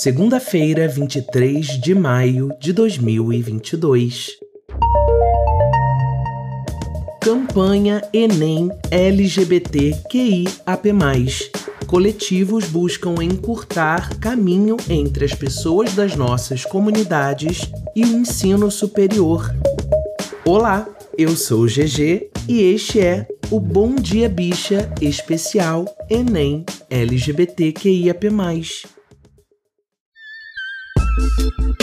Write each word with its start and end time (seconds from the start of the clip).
Segunda-feira, 0.00 0.86
23 0.86 1.80
de 1.80 1.92
maio 1.92 2.50
de 2.60 2.72
2022. 2.72 4.38
Campanha 7.20 8.00
Enem 8.12 8.70
LGBTQIAP+. 8.92 10.54
Coletivos 11.88 12.66
buscam 12.66 13.16
encurtar 13.20 14.16
caminho 14.20 14.76
entre 14.88 15.24
as 15.24 15.34
pessoas 15.34 15.92
das 15.94 16.14
nossas 16.14 16.64
comunidades 16.64 17.68
e 17.96 18.04
o 18.04 18.18
ensino 18.18 18.70
superior. 18.70 19.52
Olá, 20.44 20.86
eu 21.18 21.36
sou 21.36 21.66
GG 21.66 22.30
e 22.48 22.62
este 22.72 23.00
é 23.00 23.26
o 23.50 23.58
Bom 23.58 23.96
Dia 23.96 24.28
Bicha 24.28 24.88
especial 25.00 25.86
Enem 26.08 26.64
LGBTQIAP+. 26.88 28.97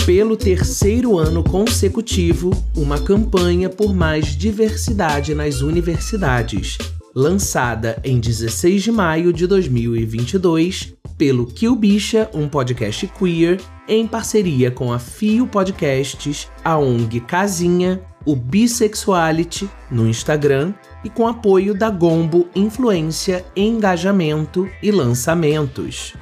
Pelo 0.05 0.37
terceiro 0.37 1.17
ano 1.17 1.43
consecutivo, 1.43 2.51
uma 2.75 2.99
campanha 2.99 3.69
por 3.69 3.93
mais 3.93 4.27
diversidade 4.37 5.33
nas 5.33 5.61
universidades, 5.61 6.77
lançada 7.15 7.99
em 8.03 8.19
16 8.19 8.83
de 8.83 8.91
maio 8.91 9.33
de 9.33 9.47
2022 9.47 10.93
pelo 11.17 11.45
Kill 11.45 11.75
Bicha, 11.75 12.29
um 12.33 12.47
podcast 12.47 13.07
queer, 13.07 13.59
em 13.87 14.05
parceria 14.05 14.69
com 14.69 14.91
a 14.91 14.99
Fio 14.99 15.47
Podcasts, 15.47 16.49
a 16.63 16.77
ONG 16.77 17.21
Casinha, 17.21 18.01
o 18.25 18.35
Bisexuality 18.35 19.69
no 19.89 20.07
Instagram 20.07 20.73
e 21.03 21.09
com 21.09 21.27
apoio 21.27 21.73
da 21.73 21.89
Gombo 21.89 22.47
Influência, 22.55 23.45
Engajamento 23.55 24.67
e 24.81 24.91
Lançamentos. 24.91 26.13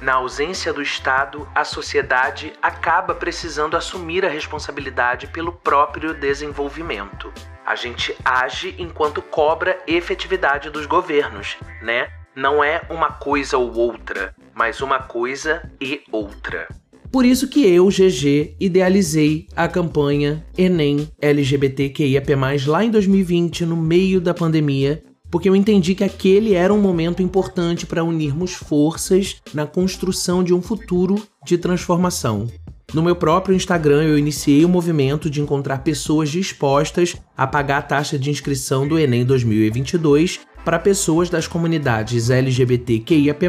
Na 0.00 0.14
ausência 0.14 0.72
do 0.72 0.80
Estado, 0.80 1.48
a 1.52 1.64
sociedade 1.64 2.52
acaba 2.62 3.16
precisando 3.16 3.76
assumir 3.76 4.24
a 4.24 4.28
responsabilidade 4.28 5.26
pelo 5.26 5.52
próprio 5.52 6.14
desenvolvimento. 6.14 7.32
A 7.66 7.74
gente 7.74 8.14
age 8.24 8.76
enquanto 8.78 9.20
cobra 9.20 9.76
efetividade 9.88 10.70
dos 10.70 10.86
governos, 10.86 11.56
né? 11.82 12.08
Não 12.34 12.62
é 12.62 12.82
uma 12.88 13.10
coisa 13.10 13.58
ou 13.58 13.74
outra, 13.74 14.32
mas 14.54 14.80
uma 14.80 15.00
coisa 15.00 15.68
e 15.80 16.00
outra. 16.12 16.68
Por 17.10 17.24
isso 17.24 17.48
que 17.48 17.66
eu, 17.66 17.88
GG, 17.88 18.54
idealizei 18.60 19.48
a 19.56 19.66
campanha 19.66 20.46
Enem 20.56 21.10
LGBTQIAP+, 21.20 22.36
lá 22.66 22.84
em 22.84 22.90
2020, 22.90 23.66
no 23.66 23.76
meio 23.76 24.20
da 24.20 24.32
pandemia, 24.32 25.02
porque 25.30 25.48
eu 25.48 25.56
entendi 25.56 25.94
que 25.94 26.04
aquele 26.04 26.54
era 26.54 26.72
um 26.72 26.80
momento 26.80 27.22
importante 27.22 27.86
para 27.86 28.04
unirmos 28.04 28.52
forças 28.52 29.36
na 29.52 29.66
construção 29.66 30.42
de 30.42 30.54
um 30.54 30.62
futuro 30.62 31.22
de 31.44 31.58
transformação. 31.58 32.48
No 32.94 33.02
meu 33.02 33.14
próprio 33.14 33.54
Instagram, 33.54 34.02
eu 34.04 34.18
iniciei 34.18 34.64
o 34.64 34.68
movimento 34.68 35.28
de 35.28 35.42
encontrar 35.42 35.78
pessoas 35.80 36.30
dispostas 36.30 37.16
a 37.36 37.46
pagar 37.46 37.78
a 37.78 37.82
taxa 37.82 38.18
de 38.18 38.30
inscrição 38.30 38.88
do 38.88 38.98
Enem 38.98 39.26
2022 39.26 40.40
para 40.64 40.78
pessoas 40.78 41.28
das 41.28 41.46
comunidades 41.46 42.30
LGBTQIAP+, 42.30 43.46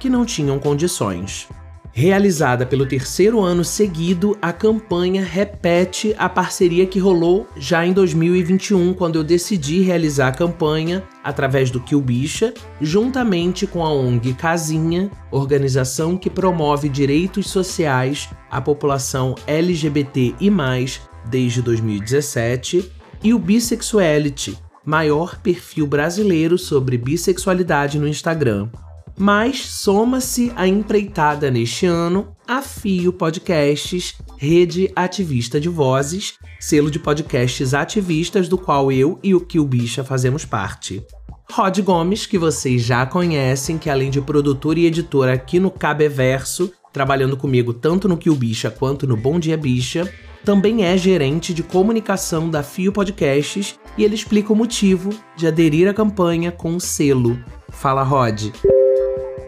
que 0.00 0.10
não 0.10 0.24
tinham 0.24 0.58
condições. 0.58 1.48
Realizada 1.96 2.66
pelo 2.66 2.84
terceiro 2.84 3.40
ano 3.40 3.64
seguido, 3.64 4.36
a 4.42 4.52
campanha 4.52 5.22
repete 5.22 6.12
a 6.18 6.28
parceria 6.28 6.86
que 6.86 6.98
rolou 6.98 7.46
já 7.56 7.86
em 7.86 7.92
2021, 7.92 8.92
quando 8.94 9.14
eu 9.14 9.22
decidi 9.22 9.80
realizar 9.80 10.26
a 10.26 10.32
campanha 10.32 11.04
através 11.22 11.70
do 11.70 11.78
Kill 11.78 12.00
Bicha, 12.00 12.52
juntamente 12.80 13.64
com 13.64 13.84
a 13.84 13.92
ONG 13.92 14.34
Casinha, 14.34 15.08
organização 15.30 16.16
que 16.16 16.28
promove 16.28 16.88
direitos 16.88 17.48
sociais 17.48 18.28
à 18.50 18.60
população 18.60 19.36
LGBT 19.46 20.34
e 20.40 20.50
mais 20.50 21.00
desde 21.30 21.62
2017, 21.62 22.90
e 23.22 23.32
o 23.32 23.38
Bisexuality, 23.38 24.58
maior 24.84 25.38
perfil 25.38 25.86
brasileiro 25.86 26.58
sobre 26.58 26.98
bissexualidade 26.98 28.00
no 28.00 28.08
Instagram. 28.08 28.68
Mas 29.16 29.64
soma-se 29.66 30.52
a 30.56 30.66
empreitada 30.66 31.50
neste 31.50 31.86
ano 31.86 32.34
a 32.46 32.60
Fio 32.60 33.12
Podcasts, 33.12 34.14
rede 34.36 34.90
ativista 34.94 35.60
de 35.60 35.68
vozes, 35.68 36.34
selo 36.58 36.90
de 36.90 36.98
podcasts 36.98 37.74
ativistas 37.74 38.48
do 38.48 38.58
qual 38.58 38.90
eu 38.90 39.18
e 39.22 39.34
o 39.34 39.40
Kill 39.40 39.64
Bicha 39.64 40.02
fazemos 40.02 40.44
parte. 40.44 41.02
Rod 41.50 41.78
Gomes, 41.80 42.26
que 42.26 42.38
vocês 42.38 42.82
já 42.82 43.06
conhecem, 43.06 43.78
que 43.78 43.88
além 43.88 44.10
de 44.10 44.20
produtor 44.20 44.76
e 44.76 44.86
editor 44.86 45.28
aqui 45.28 45.60
no 45.60 45.70
Cabeverso, 45.70 46.72
trabalhando 46.92 47.36
comigo 47.36 47.72
tanto 47.72 48.08
no 48.08 48.16
Kill 48.16 48.34
Bicha 48.34 48.70
quanto 48.70 49.06
no 49.06 49.16
Bom 49.16 49.38
Dia 49.38 49.56
Bicha, 49.56 50.10
também 50.44 50.84
é 50.84 50.96
gerente 50.96 51.54
de 51.54 51.62
comunicação 51.62 52.50
da 52.50 52.62
Fio 52.62 52.92
Podcasts 52.92 53.78
e 53.96 54.04
ele 54.04 54.14
explica 54.14 54.52
o 54.52 54.56
motivo 54.56 55.10
de 55.36 55.46
aderir 55.46 55.88
à 55.88 55.94
campanha 55.94 56.50
com 56.50 56.74
o 56.76 56.80
selo. 56.80 57.38
Fala, 57.70 58.02
Rod. 58.02 58.50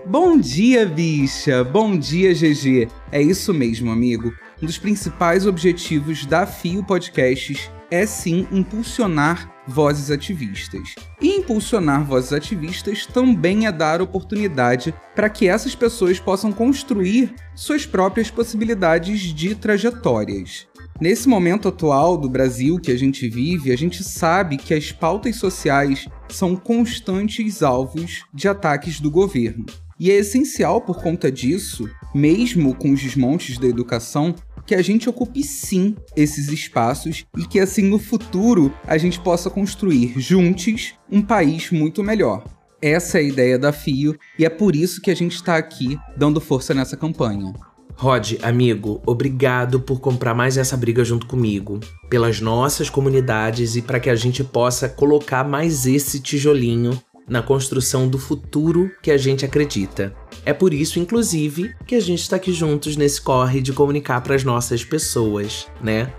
Bom 0.09 0.39
dia, 0.39 0.87
bicha! 0.87 1.65
Bom 1.65 1.99
dia, 1.99 2.33
GG! 2.33 2.87
É 3.11 3.21
isso 3.21 3.53
mesmo, 3.53 3.91
amigo. 3.91 4.33
Um 4.63 4.67
dos 4.67 4.79
principais 4.79 5.49
objetivos 5.49 6.25
da 6.25 6.47
FIO 6.47 6.85
Podcasts 6.85 7.69
é 7.91 8.07
sim 8.07 8.47
impulsionar 8.53 9.53
vozes 9.67 10.13
ativistas. 10.13 10.95
E 11.21 11.31
impulsionar 11.39 12.05
vozes 12.05 12.33
ativistas 12.33 13.05
também 13.05 13.67
é 13.67 13.73
dar 13.73 14.01
oportunidade 14.01 14.95
para 15.13 15.29
que 15.29 15.49
essas 15.49 15.75
pessoas 15.75 16.21
possam 16.21 16.53
construir 16.53 17.35
suas 17.57 17.85
próprias 17.85 18.31
possibilidades 18.31 19.23
de 19.23 19.57
trajetórias. 19.57 20.69
Nesse 21.01 21.29
momento 21.29 21.67
atual 21.67 22.17
do 22.17 22.29
Brasil 22.29 22.79
que 22.79 22.93
a 22.93 22.97
gente 22.97 23.29
vive, 23.29 23.73
a 23.73 23.77
gente 23.77 24.05
sabe 24.05 24.57
que 24.57 24.73
as 24.73 24.93
pautas 24.93 25.35
sociais 25.35 26.07
são 26.29 26.55
constantes 26.55 27.61
alvos 27.61 28.25
de 28.33 28.47
ataques 28.47 29.01
do 29.01 29.11
governo. 29.11 29.67
E 29.99 30.11
é 30.11 30.17
essencial 30.17 30.81
por 30.81 31.03
conta 31.03 31.33
disso, 31.33 31.89
mesmo 32.15 32.75
com 32.75 32.93
os 32.93 33.01
desmontes 33.01 33.57
da 33.59 33.67
educação, 33.67 34.35
que 34.67 34.75
a 34.75 34.83
gente 34.83 35.09
ocupe 35.09 35.43
sim 35.43 35.95
esses 36.17 36.49
espaços 36.49 37.25
e 37.37 37.47
que 37.47 37.61
assim 37.61 37.83
no 37.83 37.99
futuro 37.99 38.75
a 38.87 38.99
gente 38.99 39.21
possa 39.21 39.49
construir 39.49 40.13
juntos 40.19 40.95
um 41.11 41.23
país 41.23 41.71
muito 41.71 42.03
melhor. 42.03 42.45
Essa 42.83 43.19
é 43.19 43.21
a 43.21 43.25
ideia 43.25 43.59
da 43.59 43.73
FIO 43.73 44.17
e 44.39 44.45
é 44.45 44.51
por 44.51 44.77
isso 44.77 45.01
que 45.01 45.11
a 45.11 45.17
gente 45.17 45.37
está 45.37 45.57
aqui 45.57 45.99
dando 46.17 46.41
força 46.41 46.75
nessa 46.75 46.97
campanha. 46.97 47.55
Rod, 47.99 48.35
amigo, 48.43 49.01
obrigado 49.07 49.81
por 49.81 50.01
comprar 50.01 50.35
mais 50.35 50.59
essa 50.59 50.77
briga 50.77 51.03
junto 51.03 51.27
comigo, 51.27 51.81
pelas 52.11 52.43
nossas 52.43 52.91
comunidades 52.91 53.75
e 53.75 53.81
para 53.81 53.99
que 53.99 54.11
a 54.11 54.15
gente 54.15 54.45
possa 54.45 54.87
colocar 54.87 55.43
mais 55.43 55.87
esse 55.87 56.21
tijolinho 56.21 57.01
na 57.29 57.43
construção 57.43 58.09
do 58.09 58.19
futuro 58.19 58.91
que 59.03 59.11
a 59.11 59.17
gente 59.17 59.45
acredita. 59.45 60.15
É 60.45 60.53
por 60.53 60.73
isso, 60.73 60.99
inclusive, 60.99 61.75
que 61.87 61.95
a 61.95 62.01
gente 62.01 62.23
está 62.23 62.37
aqui 62.37 62.53
juntos 62.53 62.97
nesse 62.97 63.21
corre 63.21 63.61
de 63.61 63.73
comunicar 63.73 64.21
para 64.21 64.35
as 64.35 64.45
nossas 64.45 64.85
pessoas, 64.85 65.67
né? 65.83 66.13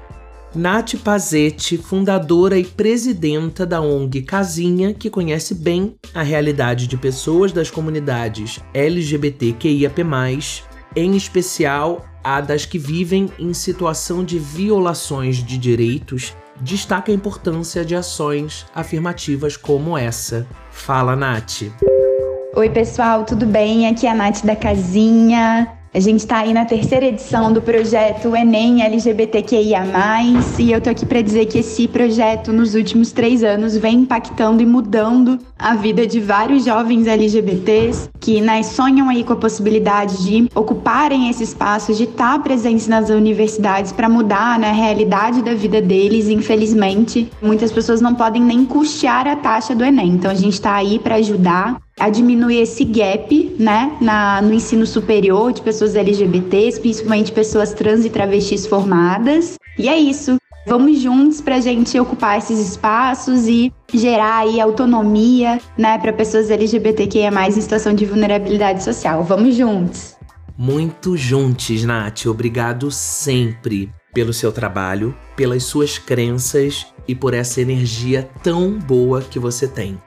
Nath 0.55 0.95
Pazetti, 1.03 1.77
fundadora 1.77 2.57
e 2.57 2.63
presidenta 2.63 3.65
da 3.65 3.79
ONG 3.81 4.21
Casinha, 4.23 4.93
que 4.93 5.09
conhece 5.09 5.53
bem 5.53 5.95
a 6.13 6.23
realidade 6.23 6.87
de 6.87 6.97
pessoas 6.97 7.51
das 7.51 7.69
comunidades 7.69 8.59
LGBTQIAP+, 8.73 10.03
em 10.95 11.15
especial 11.15 12.05
a 12.23 12.41
das 12.41 12.65
que 12.65 12.79
vivem 12.79 13.29
em 13.37 13.53
situação 13.53 14.23
de 14.23 14.39
violações 14.39 15.37
de 15.37 15.57
direitos 15.57 16.33
destaca 16.61 17.11
a 17.11 17.15
importância 17.15 17.85
de 17.85 17.95
ações 17.95 18.65
afirmativas 18.73 19.55
como 19.57 19.97
essa. 19.97 20.47
Fala, 20.71 21.15
Nath. 21.15 21.63
Oi, 22.55 22.69
pessoal, 22.69 23.23
tudo 23.23 23.45
bem? 23.45 23.87
Aqui 23.87 24.07
é 24.07 24.11
a 24.11 24.15
Nath 24.15 24.43
da 24.43 24.55
Casinha. 24.55 25.76
A 25.97 25.99
gente 25.99 26.19
está 26.19 26.41
aí 26.41 26.53
na 26.53 26.63
terceira 26.63 27.07
edição 27.07 27.51
do 27.51 27.59
projeto 27.59 28.35
Enem 28.35 28.83
LGBTQIA+, 28.83 29.83
e 30.59 30.71
eu 30.71 30.79
tô 30.79 30.91
aqui 30.91 31.07
para 31.07 31.23
dizer 31.23 31.47
que 31.47 31.57
esse 31.57 31.87
projeto, 31.87 32.53
nos 32.53 32.75
últimos 32.75 33.11
três 33.11 33.43
anos, 33.43 33.75
vem 33.75 34.01
impactando 34.01 34.61
e 34.61 34.65
mudando 34.67 35.39
a 35.57 35.73
vida 35.73 36.05
de 36.05 36.19
vários 36.19 36.65
jovens 36.65 37.07
LGBTs 37.07 38.11
que 38.19 38.39
né, 38.39 38.61
sonham 38.61 39.09
aí 39.09 39.23
com 39.23 39.33
a 39.33 39.37
possibilidade 39.37 40.23
de 40.23 40.47
ocuparem 40.53 41.31
esse 41.31 41.43
espaço, 41.43 41.91
de 41.95 42.03
estar 42.03 42.43
presentes 42.43 42.87
nas 42.87 43.09
universidades 43.09 43.91
para 43.91 44.07
mudar 44.07 44.59
né, 44.59 44.69
a 44.69 44.73
realidade 44.73 45.41
da 45.41 45.55
vida 45.55 45.81
deles. 45.81 46.29
Infelizmente, 46.29 47.27
muitas 47.41 47.71
pessoas 47.71 48.01
não 48.01 48.13
podem 48.13 48.43
nem 48.43 48.65
custear 48.65 49.27
a 49.27 49.35
taxa 49.35 49.73
do 49.73 49.83
Enem. 49.83 50.09
Então, 50.09 50.29
a 50.29 50.35
gente 50.35 50.53
está 50.53 50.75
aí 50.75 50.99
para 50.99 51.15
ajudar 51.15 51.86
a 51.99 52.09
diminuir 52.09 52.61
esse 52.61 52.83
gap, 52.83 53.55
né, 53.59 53.97
na, 53.99 54.41
no 54.41 54.53
ensino 54.53 54.85
superior 54.85 55.51
de 55.51 55.61
pessoas 55.61 55.95
LGBTs, 55.95 56.79
principalmente 56.79 57.31
pessoas 57.31 57.73
trans 57.73 58.05
e 58.05 58.09
travestis 58.09 58.67
formadas. 58.67 59.55
E 59.77 59.89
é 59.89 59.97
isso. 59.97 60.37
Vamos 60.67 60.99
juntos 60.99 61.39
para 61.39 61.55
a 61.55 61.61
gente 61.61 61.97
ocupar 61.97 62.37
esses 62.37 62.59
espaços 62.59 63.47
e 63.47 63.71
gerar 63.93 64.39
aí 64.39 64.59
autonomia, 64.59 65.59
né, 65.77 65.97
para 65.97 66.11
pessoas 66.11 66.51
LGBTQIA+, 66.51 67.31
em 67.47 67.51
situação 67.51 67.93
de 67.93 68.05
vulnerabilidade 68.05 68.83
social. 68.83 69.23
Vamos 69.23 69.55
juntos! 69.55 70.17
Muito 70.57 71.15
juntos, 71.15 71.83
Nath. 71.83 72.25
Obrigado 72.25 72.91
sempre 72.91 73.91
pelo 74.13 74.33
seu 74.33 74.51
trabalho, 74.51 75.15
pelas 75.35 75.63
suas 75.63 75.97
crenças 75.97 76.87
e 77.07 77.15
por 77.15 77.33
essa 77.33 77.61
energia 77.61 78.27
tão 78.43 78.71
boa 78.71 79.21
que 79.21 79.39
você 79.39 79.67
tem. 79.67 79.97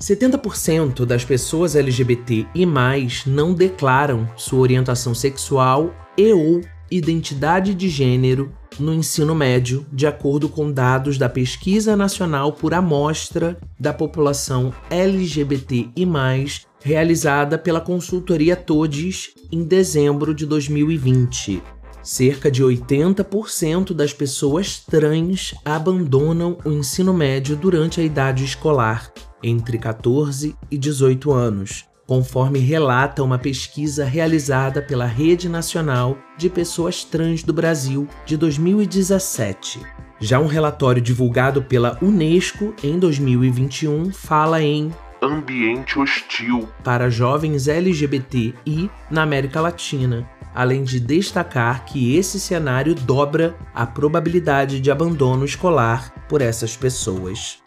70% 0.00 1.06
das 1.06 1.24
pessoas 1.24 1.74
LGBT 1.74 2.46
e 2.54 2.66
mais 2.66 3.24
não 3.26 3.54
declaram 3.54 4.28
sua 4.36 4.60
orientação 4.60 5.14
sexual 5.14 5.94
e 6.16 6.32
ou 6.32 6.60
identidade 6.90 7.74
de 7.74 7.88
gênero 7.88 8.52
no 8.78 8.92
ensino 8.92 9.34
médio, 9.34 9.86
de 9.90 10.06
acordo 10.06 10.48
com 10.48 10.70
dados 10.70 11.16
da 11.16 11.28
Pesquisa 11.28 11.96
Nacional 11.96 12.52
por 12.52 12.74
Amostra 12.74 13.58
da 13.80 13.92
População 13.92 14.72
LGBT 14.90 15.88
e 15.96 16.04
mais, 16.04 16.66
realizada 16.82 17.58
pela 17.58 17.80
consultoria 17.80 18.54
Todes 18.54 19.30
em 19.50 19.64
dezembro 19.64 20.34
de 20.34 20.44
2020. 20.44 21.62
Cerca 22.02 22.50
de 22.50 22.62
80% 22.62 23.92
das 23.92 24.12
pessoas 24.12 24.78
trans 24.78 25.54
abandonam 25.64 26.56
o 26.64 26.70
ensino 26.70 27.12
médio 27.12 27.56
durante 27.56 28.00
a 28.00 28.04
idade 28.04 28.44
escolar, 28.44 29.10
entre 29.42 29.78
14 29.78 30.56
e 30.70 30.78
18 30.78 31.32
anos, 31.32 31.84
conforme 32.06 32.58
relata 32.58 33.22
uma 33.22 33.38
pesquisa 33.38 34.04
realizada 34.04 34.80
pela 34.80 35.06
Rede 35.06 35.48
Nacional 35.48 36.16
de 36.38 36.48
Pessoas 36.48 37.04
Trans 37.04 37.42
do 37.42 37.52
Brasil 37.52 38.08
de 38.24 38.36
2017. 38.36 39.80
Já 40.20 40.38
um 40.38 40.46
relatório 40.46 41.02
divulgado 41.02 41.62
pela 41.62 41.98
Unesco 42.00 42.74
em 42.82 42.98
2021 42.98 44.12
fala 44.12 44.62
em 44.62 44.90
ambiente 45.20 45.98
hostil 45.98 46.68
para 46.84 47.10
jovens 47.10 47.68
LGBTI 47.68 48.90
na 49.10 49.22
América 49.22 49.60
Latina, 49.60 50.28
além 50.54 50.84
de 50.84 51.00
destacar 51.00 51.84
que 51.84 52.16
esse 52.16 52.40
cenário 52.40 52.94
dobra 52.94 53.56
a 53.74 53.84
probabilidade 53.86 54.80
de 54.80 54.90
abandono 54.90 55.44
escolar 55.44 56.12
por 56.28 56.40
essas 56.40 56.76
pessoas. 56.76 57.65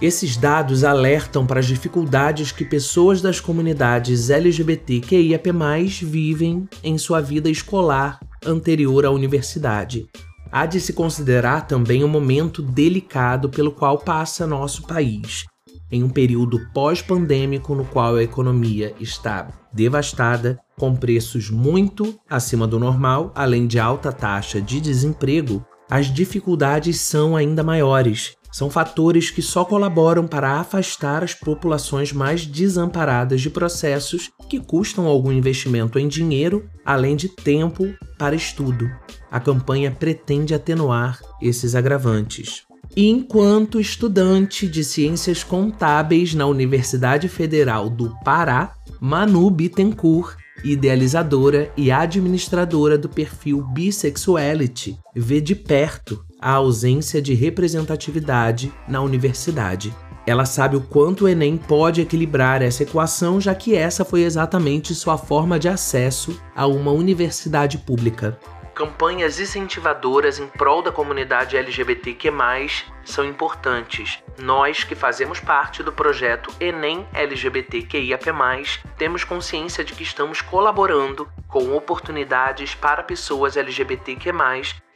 Esses 0.00 0.36
dados 0.36 0.82
alertam 0.82 1.46
para 1.46 1.60
as 1.60 1.66
dificuldades 1.66 2.52
que 2.52 2.64
pessoas 2.64 3.20
das 3.20 3.38
comunidades 3.38 4.30
LGBTQIAP+, 4.30 5.52
vivem 6.02 6.68
em 6.82 6.96
sua 6.96 7.20
vida 7.20 7.50
escolar 7.50 8.18
anterior 8.44 9.04
à 9.04 9.10
universidade. 9.10 10.06
Há 10.50 10.66
de 10.66 10.80
se 10.80 10.92
considerar 10.92 11.66
também 11.66 12.02
o 12.02 12.06
um 12.06 12.10
momento 12.10 12.62
delicado 12.62 13.50
pelo 13.50 13.70
qual 13.72 13.98
passa 13.98 14.46
nosso 14.46 14.86
país, 14.86 15.44
em 15.92 16.02
um 16.02 16.08
período 16.08 16.58
pós-pandêmico 16.72 17.74
no 17.74 17.84
qual 17.84 18.16
a 18.16 18.22
economia 18.22 18.94
está 18.98 19.48
devastada, 19.72 20.58
com 20.78 20.96
preços 20.96 21.50
muito 21.50 22.18
acima 22.28 22.66
do 22.66 22.78
normal, 22.78 23.32
além 23.34 23.66
de 23.66 23.78
alta 23.78 24.10
taxa 24.10 24.60
de 24.60 24.80
desemprego, 24.80 25.64
as 25.90 26.12
dificuldades 26.12 27.00
são 27.00 27.36
ainda 27.36 27.62
maiores 27.62 28.34
são 28.52 28.68
fatores 28.68 29.30
que 29.30 29.40
só 29.42 29.64
colaboram 29.64 30.26
para 30.26 30.58
afastar 30.58 31.22
as 31.22 31.34
populações 31.34 32.12
mais 32.12 32.44
desamparadas 32.44 33.40
de 33.40 33.50
processos 33.50 34.30
que 34.48 34.58
custam 34.58 35.06
algum 35.06 35.30
investimento 35.30 35.98
em 35.98 36.08
dinheiro, 36.08 36.68
além 36.84 37.16
de 37.16 37.28
tempo 37.28 37.94
para 38.18 38.34
estudo. 38.34 38.90
A 39.30 39.38
campanha 39.38 39.90
pretende 39.90 40.54
atenuar 40.54 41.20
esses 41.40 41.74
agravantes. 41.74 42.64
Enquanto 42.96 43.80
estudante 43.80 44.66
de 44.66 44.82
Ciências 44.82 45.44
Contábeis 45.44 46.34
na 46.34 46.46
Universidade 46.46 47.28
Federal 47.28 47.88
do 47.88 48.12
Pará, 48.24 48.74
Manu 49.00 49.48
Bittencourt 49.48 50.36
idealizadora 50.64 51.72
e 51.76 51.90
administradora 51.90 52.98
do 52.98 53.08
perfil 53.08 53.62
Bisexuality, 53.62 54.98
vê 55.14 55.40
de 55.40 55.54
perto 55.54 56.24
a 56.40 56.52
ausência 56.52 57.20
de 57.20 57.34
representatividade 57.34 58.72
na 58.88 59.00
universidade. 59.00 59.94
Ela 60.26 60.44
sabe 60.44 60.76
o 60.76 60.80
quanto 60.80 61.24
o 61.24 61.28
Enem 61.28 61.56
pode 61.56 62.00
equilibrar 62.00 62.62
essa 62.62 62.82
equação, 62.82 63.40
já 63.40 63.54
que 63.54 63.74
essa 63.74 64.04
foi 64.04 64.22
exatamente 64.22 64.94
sua 64.94 65.18
forma 65.18 65.58
de 65.58 65.68
acesso 65.68 66.40
a 66.54 66.66
uma 66.66 66.92
universidade 66.92 67.78
pública. 67.78 68.38
Campanhas 68.80 69.38
incentivadoras 69.38 70.38
em 70.38 70.46
prol 70.46 70.80
da 70.80 70.90
comunidade 70.90 71.54
LGBTQ+, 71.54 72.32
são 73.04 73.26
importantes. 73.26 74.20
Nós 74.38 74.84
que 74.84 74.94
fazemos 74.94 75.38
parte 75.38 75.82
do 75.82 75.92
projeto 75.92 76.50
Enem 76.58 77.06
LGBTQIAP+, 77.12 78.24
temos 78.96 79.22
consciência 79.22 79.84
de 79.84 79.92
que 79.92 80.02
estamos 80.02 80.40
colaborando 80.40 81.28
com 81.46 81.76
oportunidades 81.76 82.74
para 82.74 83.02
pessoas 83.02 83.58
LGBTQ+, 83.58 84.32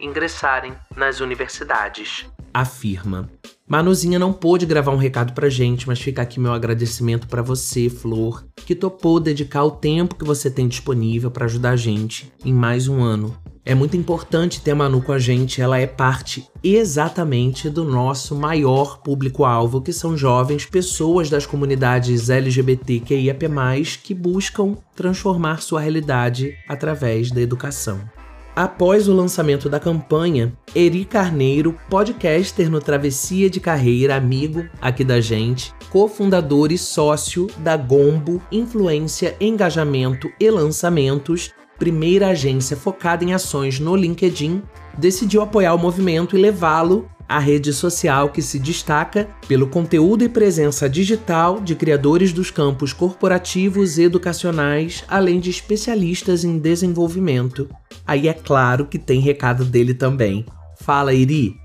ingressarem 0.01 0.75
nas 0.97 1.21
universidades. 1.21 2.25
Afirma. 2.55 3.29
Manuzinha 3.69 4.19
não 4.19 4.33
pôde 4.33 4.65
gravar 4.65 4.93
um 4.93 4.97
recado 4.97 5.35
pra 5.35 5.51
gente, 5.51 5.87
mas 5.87 6.01
fica 6.01 6.23
aqui 6.23 6.41
meu 6.41 6.55
agradecimento 6.55 7.29
para 7.29 7.43
você, 7.43 7.91
Flor, 7.91 8.47
que 8.57 8.75
topou 8.75 9.21
dedicar 9.21 9.63
o 9.63 9.73
tempo 9.73 10.15
que 10.15 10.25
você 10.25 10.51
tem 10.51 10.67
disponível 10.67 11.31
para 11.31 11.45
ajudar 11.45 11.73
a 11.73 11.77
gente 11.77 12.33
em 12.43 12.55
mais 12.55 12.89
um 12.89 13.03
ano 13.03 13.37
é 13.67 13.75
muito 13.75 13.97
importante 13.97 14.61
ter 14.61 14.73
a 14.73 14.75
Manu 14.75 15.01
com 15.01 15.13
a 15.13 15.19
gente, 15.19 15.63
ela 15.63 15.79
é 15.79 15.87
parte 15.87 16.47
exatamente 16.63 17.71
do 17.71 17.83
nosso 17.83 18.35
maior 18.35 18.99
público-alvo, 18.99 19.81
que 19.81 19.93
são 19.93 20.17
jovens, 20.17 20.67
pessoas 20.67 21.31
das 21.31 21.47
comunidades 21.47 22.29
LGBTQIAP+, 22.29 23.47
que 24.03 24.13
buscam 24.13 24.77
transformar 24.95 25.63
sua 25.63 25.81
realidade 25.81 26.55
através 26.69 27.31
da 27.31 27.41
educação. 27.41 28.01
Após 28.55 29.09
o 29.09 29.15
lançamento 29.15 29.69
da 29.69 29.81
campanha, 29.81 30.53
Eri 30.77 31.05
Carneiro, 31.05 31.77
podcaster 31.91 32.71
no 32.71 32.81
Travessia 32.81 33.51
de 33.51 33.59
Carreira, 33.59 34.15
amigo 34.15 34.65
aqui 34.81 35.03
da 35.03 35.21
gente, 35.21 35.75
cofundador 35.91 36.71
e 36.71 36.79
sócio 36.79 37.49
da 37.59 37.77
Gombo 37.77 38.41
Influência, 38.53 39.35
Engajamento 39.41 40.31
e 40.39 40.49
Lançamentos, 40.51 41.51
primeira 41.79 42.29
agência 42.29 42.77
focada 42.77 43.25
em 43.25 43.33
ações 43.33 43.81
no 43.81 43.97
LinkedIn, 43.97 44.63
decidiu 44.97 45.43
apoiar 45.43 45.75
o 45.75 45.79
movimento 45.79 46.37
e 46.37 46.41
levá-lo 46.41 47.09
à 47.29 47.39
rede 47.39 47.73
social 47.73 48.29
que 48.29 48.43
se 48.43 48.59
destaca 48.59 49.29
pelo 49.49 49.67
conteúdo 49.67 50.25
e 50.25 50.29
presença 50.29 50.89
digital 50.89 51.61
de 51.61 51.75
criadores 51.75 52.33
dos 52.33 52.51
campos 52.51 52.93
corporativos 52.93 53.99
e 53.99 54.03
educacionais, 54.03 55.05
além 55.09 55.41
de 55.41 55.51
especialistas 55.51 56.45
em 56.45 56.59
desenvolvimento. 56.59 57.69
Aí 58.07 58.29
é 58.29 58.35
claro 58.35 58.87
que 58.87 58.99
tem 58.99 59.21
recado 59.21 59.65
dele 59.65 59.95
também. 59.95 60.45
Fala, 60.81 61.15
Iri! 61.15 61.57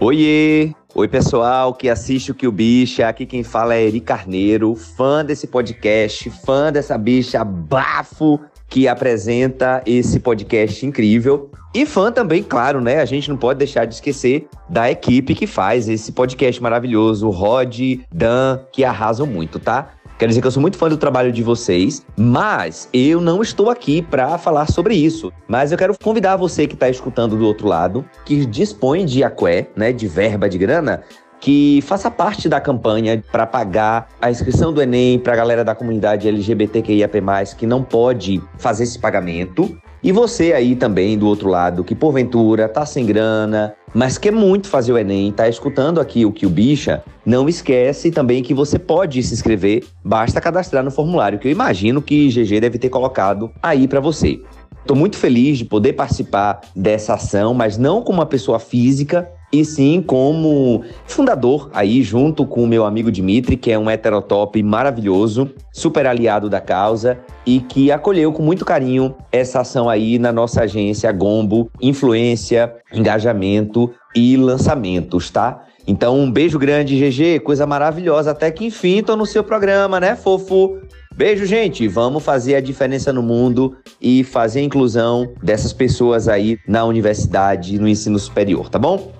Oiê! 0.00 0.72
Oi, 0.94 1.06
pessoal 1.06 1.74
que 1.74 1.88
assiste 1.88 2.32
o 2.32 2.34
Que 2.34 2.46
o 2.46 2.52
Bicha. 2.52 3.08
Aqui 3.08 3.24
quem 3.24 3.44
fala 3.44 3.74
é 3.74 3.84
Eri 3.84 4.00
Carneiro, 4.00 4.74
fã 4.74 5.24
desse 5.24 5.46
podcast, 5.46 6.30
fã 6.44 6.72
dessa 6.72 6.98
bicha 6.98 7.44
bafo 7.44 8.40
que 8.68 8.86
apresenta 8.86 9.82
esse 9.86 10.20
podcast 10.20 10.84
incrível. 10.84 11.50
E 11.74 11.86
fã 11.86 12.12
também, 12.12 12.42
claro, 12.42 12.80
né? 12.80 13.00
A 13.00 13.04
gente 13.04 13.28
não 13.28 13.36
pode 13.36 13.58
deixar 13.58 13.84
de 13.84 13.94
esquecer 13.94 14.46
da 14.68 14.90
equipe 14.90 15.34
que 15.34 15.46
faz 15.46 15.88
esse 15.88 16.12
podcast 16.12 16.62
maravilhoso, 16.62 17.30
Rod, 17.30 17.78
Dan, 18.12 18.60
que 18.72 18.84
arrasam 18.84 19.26
muito, 19.26 19.58
tá? 19.58 19.90
Quero 20.18 20.30
dizer 20.30 20.40
que 20.40 20.46
eu 20.48 20.50
sou 20.50 20.60
muito 20.60 20.76
fã 20.76 20.88
do 20.88 20.96
trabalho 20.96 21.30
de 21.30 21.44
vocês, 21.44 22.04
mas 22.16 22.88
eu 22.92 23.20
não 23.20 23.40
estou 23.40 23.70
aqui 23.70 24.02
para 24.02 24.36
falar 24.36 24.66
sobre 24.66 24.96
isso. 24.96 25.32
Mas 25.46 25.70
eu 25.70 25.78
quero 25.78 25.96
convidar 25.96 26.34
você 26.34 26.66
que 26.66 26.74
está 26.74 26.88
escutando 26.88 27.36
do 27.36 27.46
outro 27.46 27.68
lado, 27.68 28.04
que 28.24 28.44
dispõe 28.44 29.06
de 29.06 29.22
aqué, 29.22 29.68
né, 29.76 29.92
de 29.92 30.08
verba 30.08 30.48
de 30.48 30.58
grana, 30.58 31.04
que 31.40 31.80
faça 31.82 32.10
parte 32.10 32.48
da 32.48 32.60
campanha 32.60 33.22
para 33.30 33.46
pagar 33.46 34.08
a 34.20 34.30
inscrição 34.30 34.72
do 34.72 34.82
Enem 34.82 35.18
para 35.18 35.32
a 35.32 35.36
galera 35.36 35.64
da 35.64 35.74
comunidade 35.74 36.28
LGBTQIAP+, 36.28 37.20
que 37.56 37.66
não 37.66 37.82
pode 37.82 38.42
fazer 38.58 38.84
esse 38.84 38.98
pagamento. 38.98 39.78
E 40.02 40.12
você 40.12 40.52
aí 40.52 40.76
também 40.76 41.18
do 41.18 41.26
outro 41.26 41.48
lado, 41.48 41.82
que 41.82 41.94
porventura 41.94 42.68
tá 42.68 42.86
sem 42.86 43.04
grana, 43.04 43.74
mas 43.92 44.16
quer 44.16 44.30
muito 44.30 44.68
fazer 44.68 44.92
o 44.92 44.98
Enem, 44.98 45.32
tá 45.32 45.48
escutando 45.48 46.00
aqui 46.00 46.24
o 46.24 46.32
que 46.32 46.46
o 46.46 46.50
bicha, 46.50 47.02
não 47.26 47.48
esquece 47.48 48.10
também 48.10 48.42
que 48.42 48.54
você 48.54 48.78
pode 48.78 49.20
se 49.22 49.34
inscrever, 49.34 49.84
basta 50.04 50.40
cadastrar 50.40 50.84
no 50.84 50.90
formulário 50.90 51.38
que 51.38 51.48
eu 51.48 51.52
imagino 51.52 52.00
que 52.00 52.28
GG 52.28 52.60
deve 52.60 52.78
ter 52.78 52.90
colocado 52.90 53.50
aí 53.60 53.88
para 53.88 53.98
você. 53.98 54.40
Estou 54.80 54.96
muito 54.96 55.18
feliz 55.18 55.58
de 55.58 55.64
poder 55.64 55.92
participar 55.94 56.60
dessa 56.74 57.14
ação, 57.14 57.52
mas 57.52 57.76
não 57.76 58.00
como 58.00 58.20
uma 58.20 58.26
pessoa 58.26 58.58
física, 58.58 59.28
e 59.52 59.64
sim 59.64 60.02
como 60.02 60.82
fundador 61.06 61.70
aí 61.72 62.02
junto 62.02 62.46
com 62.46 62.62
o 62.62 62.66
meu 62.66 62.84
amigo 62.84 63.10
Dimitri, 63.10 63.56
que 63.56 63.70
é 63.70 63.78
um 63.78 63.90
heterotop 63.90 64.62
maravilhoso, 64.62 65.50
super 65.72 66.06
aliado 66.06 66.50
da 66.50 66.60
causa 66.60 67.18
e 67.46 67.60
que 67.60 67.90
acolheu 67.90 68.32
com 68.32 68.42
muito 68.42 68.64
carinho 68.64 69.14
essa 69.32 69.60
ação 69.60 69.88
aí 69.88 70.18
na 70.18 70.32
nossa 70.32 70.62
agência 70.62 71.10
Gombo, 71.12 71.70
influência, 71.80 72.74
engajamento 72.92 73.90
e 74.14 74.36
lançamentos, 74.36 75.30
tá? 75.30 75.64
Então, 75.86 76.18
um 76.20 76.30
beijo 76.30 76.58
grande, 76.58 76.98
GG, 76.98 77.40
coisa 77.40 77.66
maravilhosa. 77.66 78.32
Até 78.32 78.50
que 78.50 78.66
enfim 78.66 79.02
tô 79.02 79.16
no 79.16 79.24
seu 79.24 79.42
programa, 79.42 79.98
né, 79.98 80.14
fofo? 80.14 80.78
Beijo, 81.16 81.46
gente. 81.46 81.88
Vamos 81.88 82.22
fazer 82.22 82.56
a 82.56 82.60
diferença 82.60 83.10
no 83.10 83.22
mundo 83.22 83.74
e 84.00 84.22
fazer 84.22 84.60
a 84.60 84.62
inclusão 84.62 85.32
dessas 85.42 85.72
pessoas 85.72 86.28
aí 86.28 86.58
na 86.68 86.84
universidade, 86.84 87.78
no 87.78 87.88
ensino 87.88 88.18
superior, 88.18 88.68
tá 88.68 88.78
bom? 88.78 89.10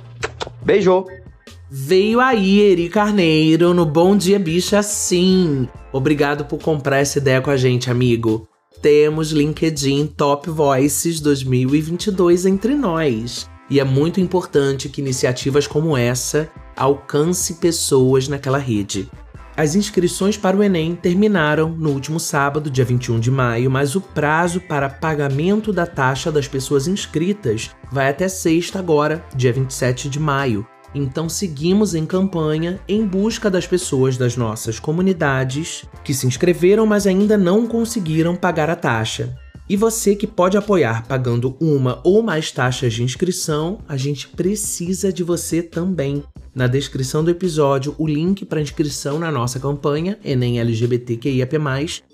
Beijo! 0.69 1.07
Veio 1.71 2.21
aí 2.21 2.61
Eri 2.61 2.91
Carneiro 2.91 3.73
no 3.73 3.87
Bom 3.87 4.15
Dia 4.15 4.39
Bicha 4.39 4.83
sim. 4.83 5.67
Obrigado 5.91 6.45
por 6.45 6.61
comprar 6.61 6.99
essa 6.99 7.17
ideia 7.17 7.41
com 7.41 7.49
a 7.49 7.57
gente, 7.57 7.91
amigo. 7.91 8.47
Temos 8.83 9.31
LinkedIn 9.31 10.09
Top 10.09 10.51
Voices 10.51 11.21
2022 11.21 12.45
entre 12.45 12.75
nós. 12.75 13.49
E 13.71 13.81
é 13.81 13.85
muito 13.85 14.21
importante 14.21 14.91
que 14.91 15.01
iniciativas 15.01 15.67
como 15.67 15.97
essa 15.97 16.51
alcance 16.77 17.55
pessoas 17.55 18.29
naquela 18.29 18.59
rede. 18.59 19.09
As 19.59 19.75
inscrições 19.75 20.37
para 20.37 20.57
o 20.57 20.63
Enem 20.63 20.95
terminaram 20.95 21.71
no 21.71 21.91
último 21.91 22.21
sábado, 22.21 22.71
dia 22.71 22.85
21 22.85 23.19
de 23.19 23.29
maio, 23.29 23.69
mas 23.69 23.97
o 23.97 24.01
prazo 24.01 24.61
para 24.61 24.89
pagamento 24.89 25.73
da 25.73 25.85
taxa 25.85 26.31
das 26.31 26.47
pessoas 26.47 26.87
inscritas 26.87 27.73
vai 27.91 28.09
até 28.09 28.29
sexta 28.29 28.79
agora, 28.79 29.25
dia 29.35 29.53
27 29.53 30.09
de 30.09 30.21
maio. 30.21 30.65
Então 30.95 31.29
seguimos 31.29 31.97
em 31.97 32.07
campanha 32.07 32.79
em 32.87 33.05
busca 33.05 33.51
das 33.51 33.67
pessoas 33.67 34.17
das 34.17 34.37
nossas 34.37 34.79
comunidades 34.79 35.85
que 36.05 36.15
se 36.15 36.25
inscreveram, 36.25 36.87
mas 36.87 37.05
ainda 37.05 37.37
não 37.37 37.67
conseguiram 37.67 38.37
pagar 38.37 38.71
a 38.71 38.77
taxa. 38.77 39.37
E 39.69 39.77
você 39.77 40.17
que 40.17 40.27
pode 40.27 40.57
apoiar 40.57 41.07
pagando 41.07 41.55
uma 41.61 42.01
ou 42.03 42.23
mais 42.23 42.51
taxas 42.51 42.95
de 42.95 43.03
inscrição, 43.03 43.79
a 43.87 43.99
gente 43.99 44.27
precisa 44.29 45.13
de 45.13 45.23
você 45.23 45.63
também. 45.63 46.25
Na 46.55 46.67
descrição 46.67 47.23
do 47.23 47.31
episódio, 47.31 47.95
o 47.99 48.07
link 48.07 48.47
para 48.47 48.63
inscrição 48.63 49.19
na 49.19 49.31
nossa 49.31 49.61
campanha 49.61 50.19
Enem 50.25 50.59
LGBTQIAP+. 50.59 51.57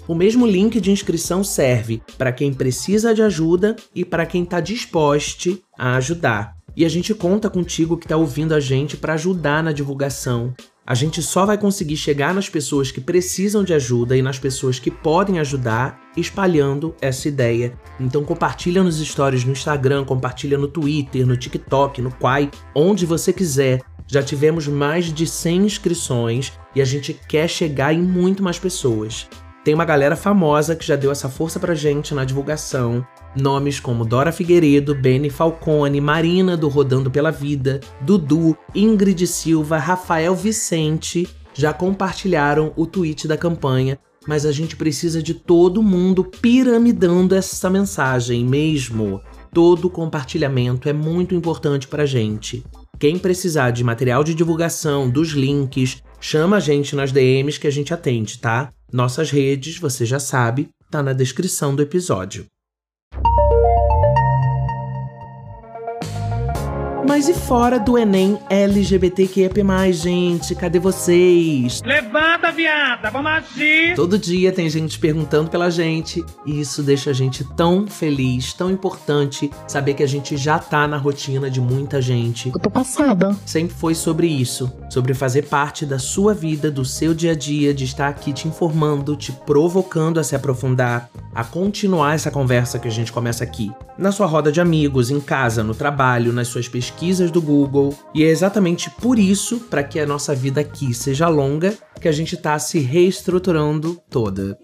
O 0.08 0.14
mesmo 0.16 0.44
link 0.44 0.80
de 0.80 0.90
inscrição 0.90 1.44
serve 1.44 2.02
para 2.18 2.32
quem 2.32 2.52
precisa 2.52 3.14
de 3.14 3.23
ajuda 3.23 3.76
e 3.94 4.04
para 4.04 4.26
quem 4.26 4.42
está 4.42 4.58
disposto 4.61 5.56
a 5.78 5.94
ajudar. 5.94 6.56
E 6.76 6.84
a 6.84 6.88
gente 6.88 7.14
conta 7.14 7.49
contigo 7.49 7.96
que 7.96 8.04
está 8.04 8.16
ouvindo 8.16 8.52
a 8.52 8.58
gente 8.58 8.96
para 8.96 9.14
ajudar 9.14 9.62
na 9.62 9.70
divulgação. 9.70 10.52
A 10.86 10.94
gente 10.94 11.22
só 11.22 11.46
vai 11.46 11.56
conseguir 11.56 11.96
chegar 11.96 12.34
nas 12.34 12.50
pessoas 12.50 12.90
que 12.90 13.00
precisam 13.00 13.64
de 13.64 13.72
ajuda 13.72 14.14
e 14.18 14.20
nas 14.20 14.38
pessoas 14.38 14.78
que 14.78 14.90
podem 14.90 15.38
ajudar 15.38 15.98
espalhando 16.14 16.94
essa 17.00 17.26
ideia. 17.26 17.72
Então 17.98 18.22
compartilha 18.22 18.82
nos 18.82 18.98
stories 18.98 19.44
no 19.44 19.52
Instagram, 19.52 20.04
compartilha 20.04 20.58
no 20.58 20.68
Twitter, 20.68 21.26
no 21.26 21.38
TikTok, 21.38 22.02
no 22.02 22.12
Quai, 22.12 22.50
onde 22.74 23.06
você 23.06 23.32
quiser. 23.32 23.80
Já 24.06 24.22
tivemos 24.22 24.68
mais 24.68 25.10
de 25.10 25.26
100 25.26 25.64
inscrições 25.64 26.52
e 26.74 26.82
a 26.82 26.84
gente 26.84 27.14
quer 27.14 27.48
chegar 27.48 27.94
em 27.94 28.02
muito 28.02 28.42
mais 28.42 28.58
pessoas. 28.58 29.26
Tem 29.64 29.73
uma 29.73 29.87
galera 29.87 30.14
famosa 30.14 30.76
que 30.76 30.87
já 30.87 30.94
deu 30.94 31.11
essa 31.11 31.30
força 31.30 31.59
pra 31.59 31.75
gente 31.75 32.12
na 32.12 32.26
divulgação. 32.26 33.04
Nomes 33.35 33.80
como 33.80 34.04
Dora 34.04 34.30
Figueiredo, 34.30 34.94
Beni 34.94 35.30
Falcone, 35.30 36.02
Marina 36.02 36.54
do 36.54 36.68
Rodando 36.68 37.11
pela 37.11 37.33
Vida, 37.33 37.80
Dudu, 38.02 38.54
Ingrid 38.75 39.26
Silva, 39.26 39.78
Rafael 39.78 40.35
Vicente 40.35 41.26
já 41.54 41.73
compartilharam 41.73 42.73
o 42.76 42.85
tweet 42.85 43.26
da 43.26 43.38
campanha, 43.38 43.99
mas 44.26 44.44
a 44.44 44.52
gente 44.52 44.76
precisa 44.76 45.23
de 45.23 45.33
todo 45.33 45.83
mundo 45.83 46.25
piramidando 46.25 47.35
essa 47.35 47.71
mensagem 47.71 48.44
mesmo. 48.44 49.21
Todo 49.52 49.88
compartilhamento 49.88 50.88
é 50.88 50.92
muito 50.92 51.35
importante 51.35 51.87
pra 51.87 52.04
gente. 52.04 52.64
Quem 52.99 53.18
precisar 53.18 53.71
de 53.71 53.85
material 53.85 54.25
de 54.25 54.35
divulgação, 54.35 55.09
dos 55.09 55.30
links, 55.30 56.02
chama 56.21 56.56
a 56.56 56.61
gente 56.61 56.97
nas 56.97 57.12
DMs 57.12 57.59
que 57.59 57.66
a 57.66 57.73
gente 57.73 57.94
atende, 57.94 58.38
tá? 58.38 58.73
Nossas 58.94 59.28
redes, 59.32 59.76
você 59.76 60.06
já 60.06 60.20
sabe, 60.20 60.68
tá 60.88 61.02
na 61.02 61.12
descrição 61.12 61.74
do 61.74 61.82
episódio. 61.82 62.46
Mas 67.06 67.28
e 67.28 67.34
fora 67.34 67.78
do 67.78 67.99
Enem 67.99 68.38
LGBTQIAP+, 68.49 69.62
gente? 69.92 70.54
Cadê 70.54 70.78
vocês? 70.78 71.82
Levanta, 71.84 72.50
viada, 72.50 73.11
vamos 73.11 73.30
agir! 73.30 73.94
Todo 73.94 74.18
dia 74.18 74.50
tem 74.50 74.68
gente 74.70 74.99
perguntando 74.99 75.50
pela 75.50 75.70
gente 75.70 76.25
e 76.46 76.61
isso 76.61 76.82
deixa 76.82 77.11
a 77.11 77.12
gente 77.12 77.44
tão 77.44 77.87
feliz, 77.87 78.54
tão 78.54 78.70
importante 78.70 79.50
saber 79.68 79.94
que 79.94 80.02
a 80.02 80.08
gente 80.08 80.37
já 80.37 80.58
tá 80.58 80.88
na 80.88 80.96
rotina 80.96 81.50
de 81.50 81.61
muita 81.61 82.00
gente. 82.00 82.49
Eu 82.49 82.58
tô 82.58 82.70
passada. 82.70 83.37
Sempre 83.44 83.76
foi 83.76 83.94
sobre 83.94 84.26
isso, 84.26 84.73
sobre 84.88 85.12
fazer 85.12 85.42
parte 85.42 85.84
da 85.84 85.99
sua 85.99 86.32
vida, 86.32 86.70
do 86.70 86.84
seu 86.84 87.12
dia 87.12 87.32
a 87.32 87.37
dia, 87.37 87.75
de 87.75 87.84
estar 87.84 88.08
aqui 88.08 88.32
te 88.32 88.49
informando, 88.49 89.14
te 89.14 89.30
provocando 89.30 90.18
a 90.18 90.25
se 90.25 90.34
aprofundar, 90.34 91.11
a 91.34 91.42
continuar 91.42 92.14
essa 92.14 92.30
conversa 92.30 92.78
que 92.78 92.88
a 92.88 92.90
gente 92.90 93.12
começa 93.12 93.42
aqui. 93.42 93.72
Na 93.98 94.12
sua 94.12 94.26
roda 94.26 94.52
de 94.52 94.60
amigos, 94.60 95.10
em 95.10 95.20
casa, 95.20 95.62
no 95.62 95.74
trabalho, 95.74 96.32
nas 96.32 96.48
suas 96.48 96.68
pesquisas 96.68 97.30
do 97.30 97.42
Google. 97.42 97.94
E 98.14 98.22
é 98.22 98.28
exatamente 98.28 98.90
por 98.90 99.18
isso, 99.18 99.60
para 99.70 99.82
que 99.82 99.98
a 99.98 100.06
nossa 100.06 100.34
vida 100.34 100.60
aqui 100.60 100.94
seja 100.94 101.28
longa, 101.28 101.76
que 102.00 102.08
a 102.08 102.12
gente 102.12 102.36
tá 102.36 102.58
se 102.58 102.78
reestruturando 102.78 104.00
toda. 104.08 104.58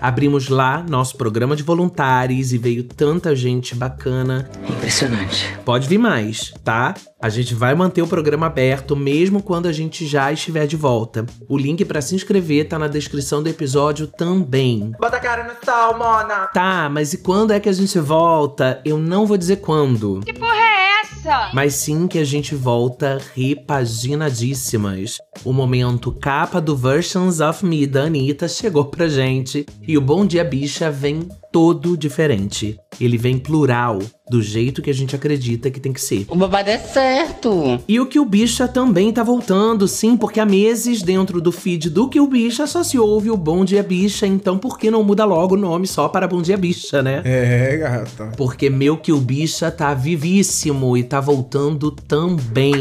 Abrimos 0.00 0.48
lá 0.48 0.84
nosso 0.88 1.16
programa 1.16 1.54
de 1.54 1.62
voluntários 1.62 2.52
e 2.52 2.58
veio 2.58 2.84
tanta 2.84 3.36
gente 3.36 3.74
bacana. 3.74 4.48
Impressionante. 4.68 5.46
Pode 5.64 5.86
vir 5.86 5.98
mais, 5.98 6.52
tá? 6.64 6.94
A 7.20 7.28
gente 7.28 7.54
vai 7.54 7.74
manter 7.74 8.00
o 8.00 8.06
programa 8.06 8.46
aberto 8.46 8.96
mesmo 8.96 9.42
quando 9.42 9.66
a 9.66 9.72
gente 9.72 10.06
já 10.06 10.32
estiver 10.32 10.66
de 10.66 10.76
volta. 10.76 11.26
O 11.48 11.58
link 11.58 11.84
para 11.84 12.00
se 12.00 12.14
inscrever 12.14 12.66
tá 12.66 12.78
na 12.78 12.88
descrição 12.88 13.42
do 13.42 13.48
episódio 13.48 14.06
também. 14.06 14.92
Bota 14.98 15.18
a 15.18 15.20
cara 15.20 15.44
no 15.44 15.52
sol, 15.64 15.98
mona! 15.98 16.46
Tá, 16.46 16.88
mas 16.90 17.12
e 17.12 17.18
quando 17.18 17.52
é 17.52 17.60
que 17.60 17.68
a 17.68 17.72
gente 17.72 17.98
volta? 17.98 18.80
Eu 18.84 18.98
não 18.98 19.26
vou 19.26 19.36
dizer 19.36 19.56
quando. 19.56 20.20
Que 20.24 20.32
porra 20.32 20.56
é 20.56 20.89
essa? 21.20 21.50
Mas 21.52 21.74
sim 21.74 22.06
que 22.08 22.18
a 22.18 22.24
gente 22.24 22.54
volta 22.54 23.20
repaginadíssimas. 23.34 25.18
O 25.44 25.52
momento 25.52 26.12
capa 26.12 26.60
do 26.60 26.76
Versions 26.76 27.40
of 27.40 27.64
Me 27.64 27.86
da 27.86 28.04
Anitta 28.04 28.48
chegou 28.48 28.86
pra 28.86 29.08
gente. 29.08 29.66
E 29.86 29.96
o 29.96 30.00
Bom 30.00 30.26
Dia 30.26 30.44
Bicha 30.44 30.90
vem 30.90 31.28
todo 31.52 31.96
diferente. 31.96 32.78
Ele 33.00 33.16
vem 33.16 33.38
plural, 33.38 33.98
do 34.28 34.40
jeito 34.40 34.80
que 34.80 34.90
a 34.90 34.94
gente 34.94 35.16
acredita 35.16 35.70
que 35.70 35.80
tem 35.80 35.92
que 35.92 36.00
ser. 36.00 36.26
O 36.28 36.36
babado 36.36 36.70
é 36.70 36.78
certo! 36.78 37.80
E 37.88 37.98
o 37.98 38.06
Que 38.06 38.18
o 38.18 38.24
Bicha 38.24 38.68
também 38.68 39.12
tá 39.12 39.22
voltando, 39.22 39.88
sim, 39.88 40.16
porque 40.16 40.38
há 40.38 40.46
meses 40.46 41.02
dentro 41.02 41.40
do 41.40 41.50
feed 41.50 41.90
do 41.90 42.08
Que 42.08 42.20
o 42.20 42.26
Bicha 42.26 42.66
só 42.66 42.82
se 42.82 42.98
ouve 42.98 43.30
o 43.30 43.36
Bom 43.36 43.64
Dia 43.64 43.82
Bicha, 43.82 44.26
então 44.26 44.58
por 44.58 44.78
que 44.78 44.90
não 44.90 45.02
muda 45.02 45.24
logo 45.24 45.54
o 45.54 45.58
nome 45.58 45.86
só 45.86 46.08
para 46.08 46.28
Bom 46.28 46.42
Dia 46.42 46.56
Bicha, 46.56 47.02
né? 47.02 47.22
É, 47.24 47.76
gata. 47.76 48.32
Porque 48.36 48.70
meu 48.70 48.96
Que 48.96 49.12
o 49.12 49.18
Bicha 49.18 49.70
tá 49.70 49.92
vivíssimo 49.94 50.96
e 50.96 51.02
tá 51.02 51.20
voltando 51.20 51.90
também. 51.90 52.74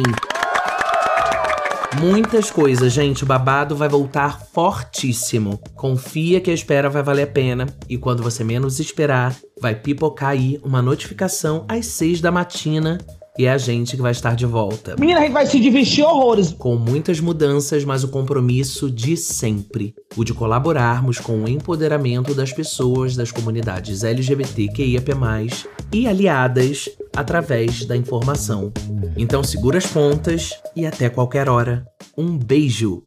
Muitas 1.98 2.51
coisas, 2.51 2.93
gente. 2.93 3.24
O 3.24 3.27
babado 3.27 3.75
vai 3.75 3.89
voltar 3.89 4.39
fortíssimo. 4.53 5.60
Confia 5.75 6.39
que 6.39 6.51
a 6.51 6.53
espera 6.53 6.89
vai 6.89 7.01
valer 7.01 7.24
a 7.24 7.27
pena. 7.27 7.65
E 7.89 7.98
quando 7.98 8.22
você 8.22 8.43
menos 8.43 8.79
esperar, 8.79 9.36
vai 9.60 9.74
pipocar 9.74 10.29
aí 10.29 10.60
uma 10.63 10.81
notificação 10.81 11.65
às 11.67 11.88
seis 11.88 12.22
da 12.22 12.31
matina. 12.31 13.00
E 13.38 13.46
é 13.46 13.51
a 13.51 13.58
gente 13.58 13.96
que 13.96 14.01
vai 14.01 14.12
estar 14.12 14.36
de 14.36 14.46
volta. 14.46 14.96
Menina, 15.00 15.19
a 15.19 15.24
gente 15.24 15.31
vai 15.31 15.46
se 15.46 15.60
divertir 15.60 16.03
horrores. 16.03 16.51
Com 16.51 16.75
muitas 16.75 17.19
mudanças, 17.19 17.84
mas 17.86 18.03
o 18.03 18.10
compromisso 18.10 18.91
de 18.91 19.15
sempre. 19.17 19.96
O 20.15 20.24
de 20.24 20.34
colaborarmos 20.34 21.19
com 21.19 21.43
o 21.43 21.48
empoderamento 21.48 22.34
das 22.34 22.51
pessoas 22.51 23.15
das 23.15 23.31
comunidades 23.31 24.03
LGBTQIAP+, 24.03 25.10
e 25.91 26.08
aliadas 26.08 26.89
através 27.20 27.86
da 27.86 27.98
informação. 27.98 28.72
Então 29.18 29.44
segura 29.44 29.78
as 29.78 29.86
pontas 29.86 30.52
e 30.76 30.86
até 30.86 31.10
qualquer 31.10 31.50
hora. 31.50 31.86
Um 32.18 32.38
beijo! 32.38 33.04